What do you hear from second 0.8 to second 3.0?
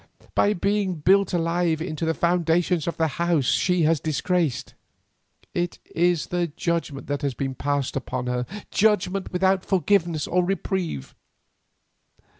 built alive into the foundations of